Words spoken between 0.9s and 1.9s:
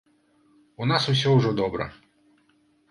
нас усё ўжо добра.